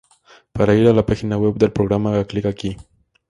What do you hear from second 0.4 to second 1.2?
Para ir a la